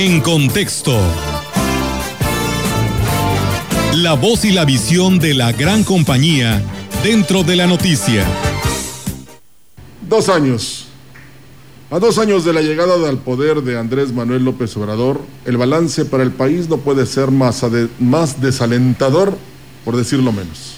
[0.00, 0.96] En contexto.
[3.96, 6.62] La voz y la visión de la gran compañía
[7.02, 8.24] dentro de la noticia.
[10.08, 10.86] Dos años.
[11.90, 16.04] A dos años de la llegada al poder de Andrés Manuel López Obrador, el balance
[16.04, 17.66] para el país no puede ser más,
[17.98, 19.36] más desalentador,
[19.84, 20.74] por decirlo menos.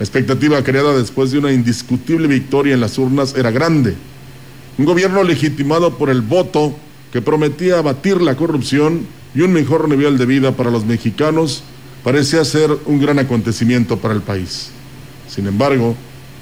[0.00, 3.94] La expectativa creada después de una indiscutible victoria en las urnas era grande.
[4.76, 6.74] Un gobierno legitimado por el voto
[7.14, 11.62] que prometía abatir la corrupción y un mejor nivel de vida para los mexicanos
[12.02, 14.70] parecía ser un gran acontecimiento para el país.
[15.28, 15.94] Sin embargo,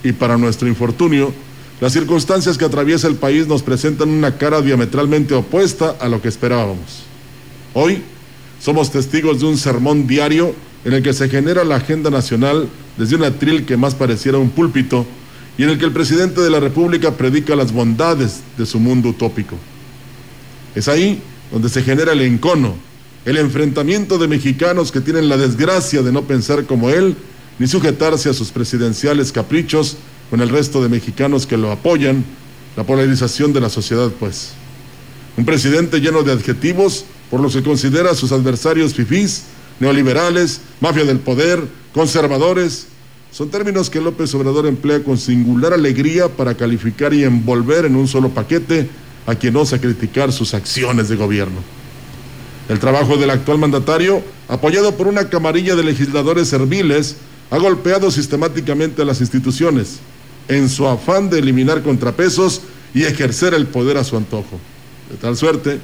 [0.02, 1.30] y para nuestro infortunio,
[1.78, 6.28] las circunstancias que atraviesa el país nos presentan una cara diametralmente opuesta a lo que
[6.28, 7.02] esperábamos.
[7.74, 8.00] Hoy
[8.58, 10.54] somos testigos de un sermón diario
[10.86, 12.66] en el que se genera la agenda nacional
[12.96, 15.04] desde un atril que más pareciera un púlpito
[15.58, 19.10] y en el que el presidente de la República predica las bondades de su mundo
[19.10, 19.58] utópico.
[20.74, 22.74] Es ahí donde se genera el encono,
[23.24, 27.16] el enfrentamiento de mexicanos que tienen la desgracia de no pensar como él
[27.58, 29.96] ni sujetarse a sus presidenciales caprichos
[30.30, 32.24] con el resto de mexicanos que lo apoyan,
[32.76, 34.52] la polarización de la sociedad, pues.
[35.36, 39.44] Un presidente lleno de adjetivos por los que considera a sus adversarios fifís,
[39.78, 41.62] neoliberales, mafia del poder,
[41.94, 42.86] conservadores.
[43.30, 48.08] Son términos que López Obrador emplea con singular alegría para calificar y envolver en un
[48.08, 48.88] solo paquete
[49.26, 51.60] a quien osa criticar sus acciones de gobierno.
[52.68, 57.16] El trabajo del actual mandatario, apoyado por una camarilla de legisladores serviles,
[57.50, 59.98] ha golpeado sistemáticamente a las instituciones
[60.48, 62.62] en su afán de eliminar contrapesos
[62.94, 64.58] y ejercer el poder a su antojo.
[65.10, 65.80] De tal suerte,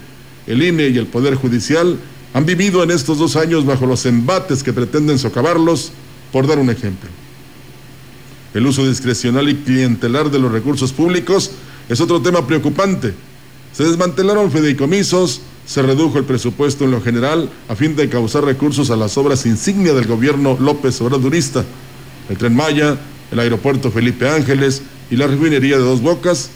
[0.46, 1.98] el INE y el Poder Judicial
[2.34, 5.92] han vivido en estos dos años bajo los embates que pretenden socavarlos,
[6.32, 7.08] por dar un ejemplo.
[8.54, 11.50] El uso discrecional y clientelar de los recursos públicos
[11.88, 13.14] es otro tema preocupante.
[13.78, 18.90] Se desmantelaron fideicomisos, se redujo el presupuesto en lo general a fin de causar recursos
[18.90, 21.64] a las obras insignia del gobierno López Obradurista,
[22.28, 22.98] el tren Maya,
[23.30, 24.82] el aeropuerto Felipe Ángeles
[25.12, 26.50] y la refinería de Dos Bocas,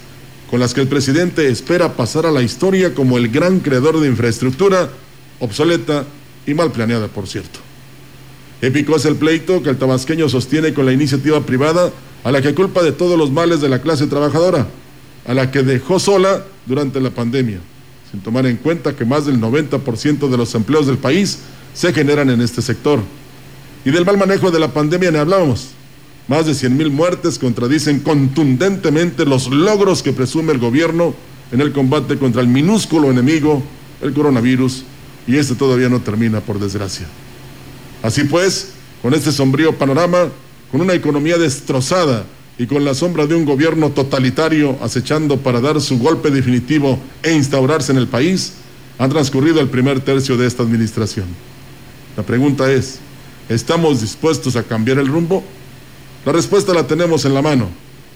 [0.50, 4.08] con las que el presidente espera pasar a la historia como el gran creador de
[4.08, 4.90] infraestructura
[5.38, 6.04] obsoleta
[6.44, 7.60] y mal planeada, por cierto.
[8.62, 11.92] Épico es el pleito que el tabasqueño sostiene con la iniciativa privada
[12.24, 14.66] a la que culpa de todos los males de la clase trabajadora
[15.24, 17.60] a la que dejó sola durante la pandemia,
[18.10, 21.40] sin tomar en cuenta que más del 90% de los empleos del país
[21.74, 23.00] se generan en este sector.
[23.84, 25.70] Y del mal manejo de la pandemia ni hablábamos.
[26.28, 31.14] Más de 100 mil muertes contradicen contundentemente los logros que presume el gobierno
[31.50, 33.62] en el combate contra el minúsculo enemigo,
[34.00, 34.84] el coronavirus,
[35.26, 37.06] y este todavía no termina, por desgracia.
[38.02, 40.28] Así pues, con este sombrío panorama,
[40.70, 42.24] con una economía destrozada,
[42.62, 47.32] y con la sombra de un gobierno totalitario acechando para dar su golpe definitivo e
[47.32, 48.52] instaurarse en el país,
[49.00, 51.26] han transcurrido el primer tercio de esta administración.
[52.16, 53.00] La pregunta es,
[53.48, 55.42] ¿estamos dispuestos a cambiar el rumbo?
[56.24, 57.68] La respuesta la tenemos en la mano,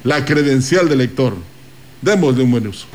[0.05, 1.35] la credencial del lector.
[2.01, 2.87] Démosle un buen uso.